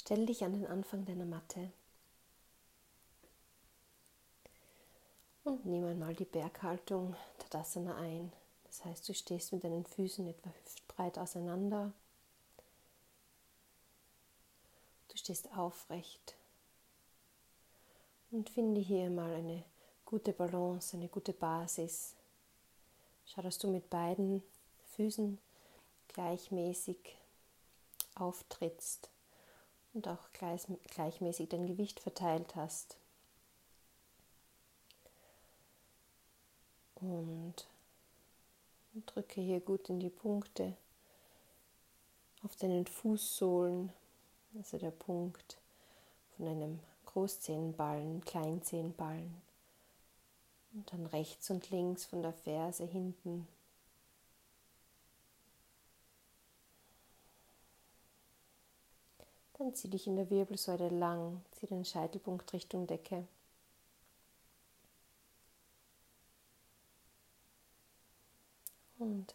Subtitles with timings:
[0.00, 1.70] Stell dich an den Anfang deiner Matte
[5.44, 8.32] und nimm einmal die Berghaltung Tadasana ein.
[8.64, 11.92] Das heißt, du stehst mit deinen Füßen etwa hüftbreit auseinander.
[15.08, 16.34] Du stehst aufrecht
[18.30, 19.62] und finde hier mal eine
[20.06, 22.14] gute Balance, eine gute Basis.
[23.26, 24.42] Schau, dass du mit beiden
[24.96, 25.38] Füßen
[26.08, 27.18] gleichmäßig
[28.14, 29.10] auftrittst
[29.92, 32.96] und auch gleich, gleichmäßig dein Gewicht verteilt hast.
[36.96, 37.66] Und
[39.06, 40.76] drücke hier gut in die Punkte
[42.42, 43.92] auf deinen Fußsohlen,
[44.56, 45.58] also der Punkt
[46.36, 49.40] von einem Großzehenballen, Kleinzehenballen
[50.72, 53.48] und dann rechts und links von der Ferse hinten.
[59.60, 63.28] Dann zieh dich in der Wirbelsäule lang, zieh den Scheitelpunkt Richtung Decke.
[68.98, 69.34] Und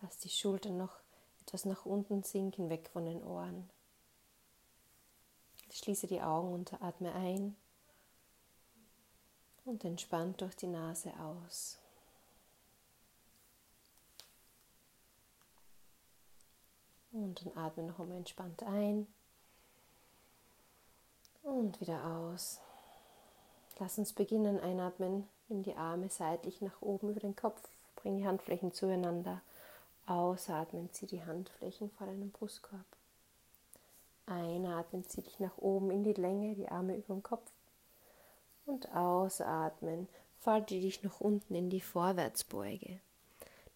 [0.00, 0.98] lass die Schultern noch
[1.42, 3.68] etwas nach unten sinken, weg von den Ohren.
[5.70, 7.54] Schließe die Augen und atme ein
[9.66, 11.76] und entspannt durch die Nase aus.
[17.12, 19.06] Und dann atme noch einmal entspannt ein
[21.46, 22.60] und wieder aus.
[23.78, 24.60] Lass uns beginnen.
[24.60, 25.28] Einatmen.
[25.48, 27.62] Nimm die Arme seitlich nach oben über den Kopf.
[27.94, 29.40] Bring die Handflächen zueinander.
[30.06, 30.92] Ausatmen.
[30.92, 32.84] Zieh die Handflächen vor deinem Brustkorb.
[34.26, 35.04] Einatmen.
[35.04, 36.54] Zieh dich nach oben in die Länge.
[36.54, 37.50] Die Arme über den Kopf.
[38.66, 40.08] Und ausatmen.
[40.40, 43.00] Falte dich nach unten in die Vorwärtsbeuge.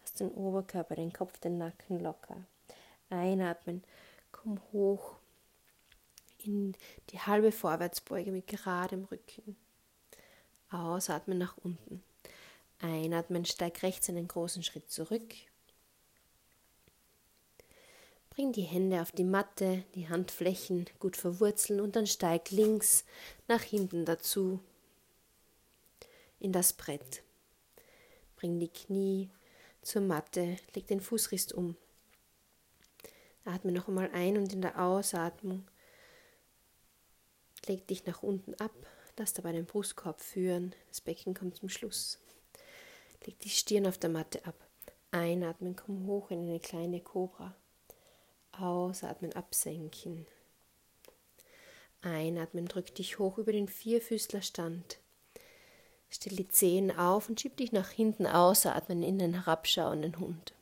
[0.00, 2.36] Lass den Oberkörper, den Kopf, den Nacken locker.
[3.08, 3.82] Einatmen.
[4.32, 5.16] Komm hoch
[6.46, 6.76] in
[7.10, 9.56] die halbe Vorwärtsbeuge mit geradem Rücken.
[10.70, 12.02] Ausatmen nach unten.
[12.80, 15.34] Einatmen, steig rechts einen großen Schritt zurück.
[18.30, 23.04] Bring die Hände auf die Matte, die Handflächen gut verwurzeln und dann steig links
[23.46, 24.58] nach hinten dazu
[26.40, 27.22] in das Brett.
[28.36, 29.30] Bring die Knie
[29.82, 31.76] zur Matte, leg den Fußrist um.
[33.44, 35.64] Atme noch einmal ein und in der Ausatmung
[37.66, 38.74] Leg dich nach unten ab,
[39.16, 40.74] lass dabei den Brustkorb führen.
[40.88, 42.18] Das Becken kommt zum Schluss.
[43.24, 44.54] Leg die Stirn auf der Matte ab.
[45.10, 47.54] Einatmen, komm hoch in eine kleine Kobra.
[48.52, 50.26] Ausatmen, absenken.
[52.02, 54.98] Einatmen, drück dich hoch über den Vierfüßlerstand.
[56.10, 60.52] Stell die Zehen auf und schieb dich nach hinten ausatmen in den herabschauenden Hund.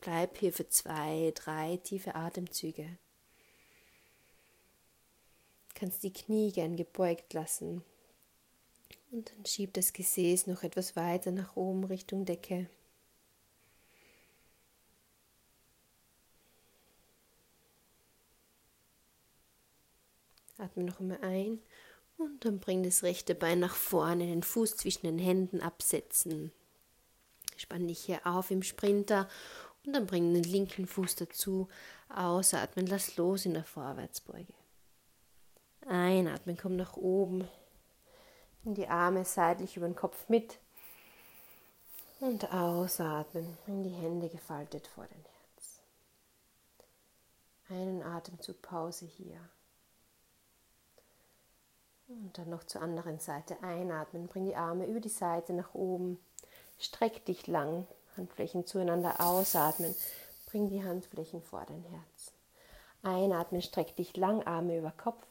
[0.00, 2.88] Bleib hier für zwei, drei tiefe Atemzüge
[5.82, 7.82] kannst die Knie gern gebeugt lassen.
[9.10, 12.70] Und dann schieb das Gesäß noch etwas weiter nach oben Richtung Decke.
[20.56, 21.58] Atme noch einmal ein
[22.16, 26.52] und dann bring das rechte Bein nach vorne, den Fuß zwischen den Händen absetzen.
[27.56, 29.28] Spann dich hier auf im Sprinter
[29.84, 31.66] und dann bring den linken Fuß dazu.
[32.08, 34.61] Ausatmen, lass los in der Vorwärtsbeuge.
[35.88, 37.48] Einatmen, komm nach oben.
[38.64, 40.58] In die Arme seitlich über den Kopf mit.
[42.20, 45.80] Und ausatmen, in die Hände gefaltet vor den Herz.
[47.68, 49.40] Einen Atemzug Pause hier.
[52.06, 56.20] Und dann noch zur anderen Seite einatmen, bring die Arme über die Seite nach oben.
[56.78, 59.94] Streck dich lang, Handflächen zueinander ausatmen,
[60.46, 62.32] bring die Handflächen vor dein Herz.
[63.02, 65.26] Einatmen, streck dich lang, Arme über Kopf.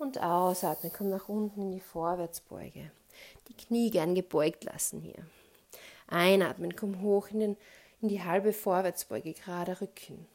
[0.00, 2.90] Und ausatmen, komm nach unten in die Vorwärtsbeuge.
[3.48, 5.26] Die Knie gern gebeugt lassen hier.
[6.06, 7.56] Einatmen, komm hoch in, den,
[8.00, 10.26] in die halbe Vorwärtsbeuge, gerade Rücken.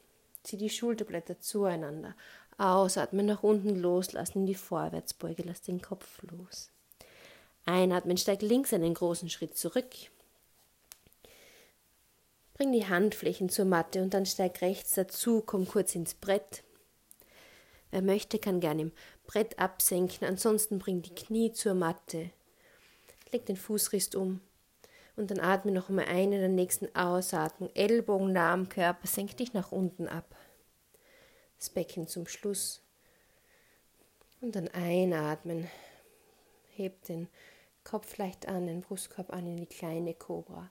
[0.44, 2.14] Zieh die Schulterblätter zueinander.
[2.58, 6.70] Ausatmen, nach unten loslassen in die Vorwärtsbeuge, lass den Kopf los.
[7.64, 9.90] Einatmen, steig links einen großen Schritt zurück.
[12.54, 16.62] Bring die Handflächen zur Matte und dann steig rechts dazu, komm kurz ins Brett.
[17.90, 18.92] Wer möchte, kann gerne im
[19.26, 22.30] Brett absenken, ansonsten bring die Knie zur Matte.
[23.32, 24.40] Leg den Fußrist um
[25.16, 27.70] und dann atme noch einmal ein in der nächsten Ausatmung.
[27.74, 30.36] Ellbogen nah am Körper, senk dich nach unten ab.
[31.58, 32.82] Das Becken zum Schluss.
[34.40, 35.68] Und dann einatmen.
[36.76, 37.28] Heb den
[37.82, 40.70] Kopf leicht an, den Brustkorb an in die kleine Kobra.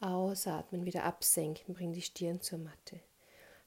[0.00, 3.00] Ausatmen, wieder absenken, bring die Stirn zur Matte.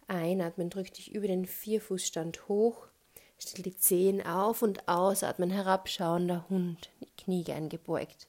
[0.07, 2.87] Einatmen, drück dich über den Vierfußstand hoch,
[3.39, 8.27] Stell die Zehen auf und ausatmen, herabschauender Hund, die Knie gern gebeugt.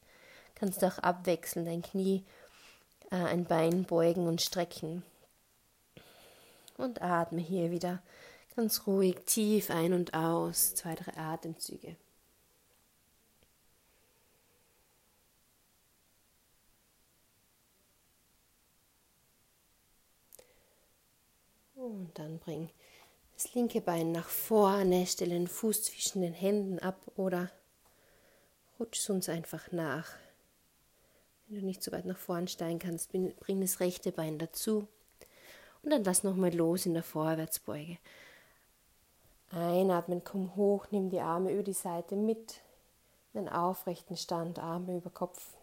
[0.54, 2.24] Kannst auch abwechseln, dein Knie,
[3.10, 5.02] äh, ein Bein beugen und strecken.
[6.76, 8.00] Und atme hier wieder
[8.54, 11.96] ganz ruhig tief ein und aus, zwei, drei Atemzüge.
[21.74, 22.70] Und dann bring
[23.42, 27.50] das linke Bein nach vorne, stelle den Fuß zwischen den Händen ab oder
[28.78, 30.12] rutsch uns einfach nach.
[31.46, 34.86] Wenn du nicht so weit nach vorn steigen kannst, bring das rechte Bein dazu
[35.82, 37.96] und dann lass nochmal los in der Vorwärtsbeuge.
[39.52, 42.60] Einatmen, komm hoch, nimm die Arme über die Seite mit
[43.32, 45.54] in den aufrechten Stand, Arme über Kopf.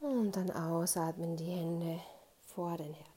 [0.00, 2.00] Und dann ausatmen die Hände
[2.40, 3.11] vor dein Herz.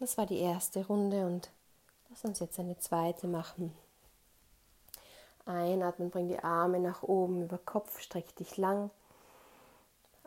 [0.00, 1.50] Das war die erste Runde und
[2.08, 3.74] lass uns jetzt eine zweite machen.
[5.44, 8.90] Einatmen, bring die Arme nach oben über Kopf, streck dich lang.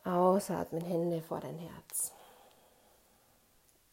[0.03, 2.11] Ausatmen, Hände vor dein Herz.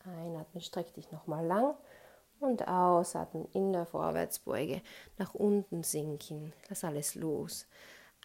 [0.04, 1.75] Einatmen, streck dich nochmal lang
[2.40, 4.81] und ausatmen in der Vorwärtsbeuge
[5.19, 6.52] nach unten sinken.
[6.69, 7.66] Lass alles los.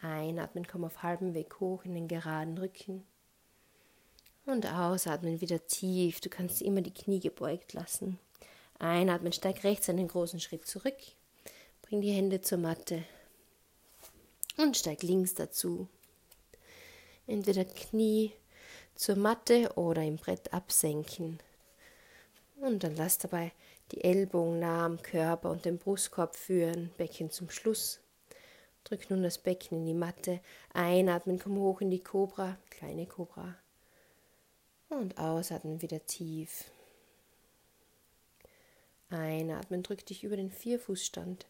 [0.02, 3.06] Einatmen, komm auf halbem Weg hoch in den geraden Rücken.
[4.46, 6.20] Und ausatmen wieder tief.
[6.20, 8.20] Du kannst immer die Knie gebeugt lassen.
[8.78, 10.98] Einatmen, steig rechts einen großen Schritt zurück.
[11.82, 13.04] Bring die Hände zur Matte.
[14.58, 15.88] Und steig links dazu.
[17.26, 18.34] Entweder Knie
[18.96, 21.40] zur Matte oder im Brett absenken.
[22.58, 23.54] Und dann lass dabei
[23.92, 26.92] die Ellbogen nah am Körper und den Brustkorb führen.
[26.98, 28.02] Becken zum Schluss.
[28.84, 30.42] Drück nun das Becken in die Matte.
[30.74, 33.56] Einatmen, komm hoch in die Cobra, kleine Cobra.
[35.00, 36.66] Und ausatmen wieder tief.
[39.10, 41.48] Einatmen, drück dich über den Vierfußstand.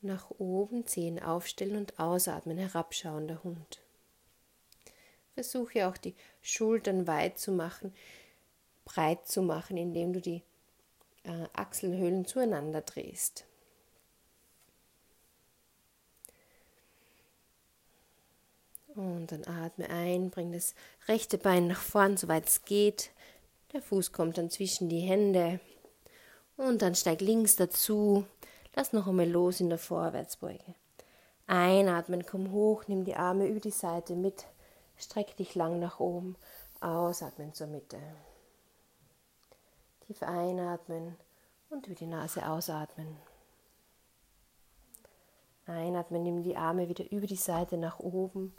[0.00, 3.80] Nach oben, Zehen aufstellen und ausatmen, herabschauender Hund.
[5.34, 7.92] Versuche auch die Schultern weit zu machen,
[8.84, 10.42] breit zu machen, indem du die
[11.24, 13.47] äh, Achselhöhlen zueinander drehst.
[18.98, 20.74] Und dann atme ein, bring das
[21.06, 23.12] rechte Bein nach vorn, soweit es geht.
[23.72, 25.60] Der Fuß kommt dann zwischen die Hände.
[26.56, 28.26] Und dann steig links dazu.
[28.74, 30.74] Lass noch einmal los in der Vorwärtsbeuge.
[31.46, 34.46] Einatmen, komm hoch, nimm die Arme über die Seite mit.
[34.96, 36.34] Streck dich lang nach oben.
[36.80, 37.98] Ausatmen zur Mitte.
[40.08, 41.14] Tief einatmen
[41.70, 43.16] und über die Nase ausatmen.
[45.66, 48.56] Einatmen, nimm die Arme wieder über die Seite nach oben.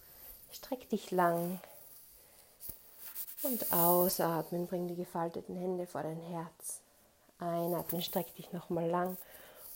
[0.52, 1.60] Streck dich lang
[3.44, 6.82] und ausatmen, bring die gefalteten Hände vor dein Herz.
[7.40, 9.18] Einatmen, streck dich nochmal lang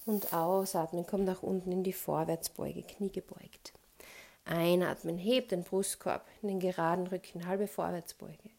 [0.05, 3.73] und ausatmen, komm nach unten in die Vorwärtsbeuge, Knie gebeugt.
[4.45, 8.49] Einatmen, heb den Brustkorb in den geraden Rücken, halbe Vorwärtsbeuge.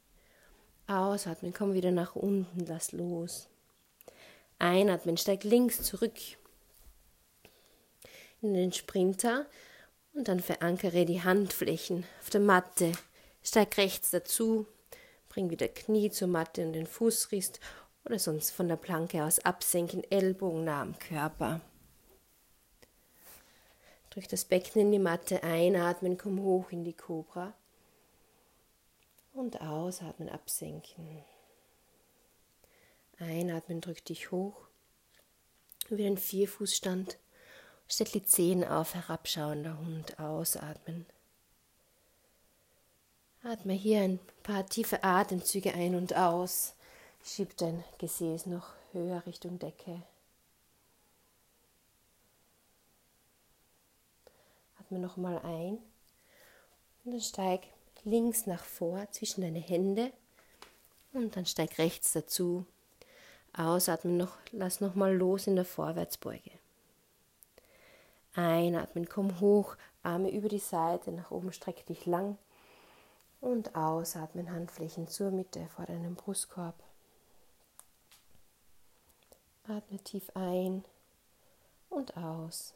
[0.86, 3.48] Ausatmen, komm wieder nach unten, lass los.
[4.58, 6.14] Einatmen, steig links zurück
[8.40, 9.46] in den Sprinter
[10.14, 12.92] und dann verankere die Handflächen auf der Matte.
[13.42, 14.66] Steig rechts dazu.
[15.28, 17.60] Bring wieder Knie zur Matte und den Fußrist
[18.04, 21.60] oder sonst von der Planke aus absenken, Ellbogen nah am Körper.
[24.10, 27.52] Durch das Becken in die Matte einatmen, komm hoch in die Cobra.
[29.32, 31.24] Und ausatmen, absenken.
[33.18, 34.68] Einatmen, drück dich hoch.
[35.88, 37.18] Wieder ein Vierfußstand.
[37.88, 41.06] Stell die Zehen auf, herabschauender Hund, ausatmen.
[43.42, 46.74] Atme hier ein paar tiefe Atemzüge ein und aus.
[47.22, 50.02] Schieb dein Gesäß noch höher Richtung Decke.
[54.80, 55.78] Atme nochmal ein
[57.04, 57.64] und dann steig
[58.04, 60.10] links nach vor zwischen deine Hände
[61.12, 62.64] und dann steig rechts dazu.
[63.52, 66.50] Ausatmen noch, lass nochmal los in der Vorwärtsbeuge.
[68.34, 72.36] Einatmen, komm hoch, Arme über die Seite, nach oben streck dich lang.
[73.40, 76.74] Und ausatmen, Handflächen zur Mitte vor deinem Brustkorb.
[79.68, 80.84] Atme tief ein
[81.90, 82.74] und aus.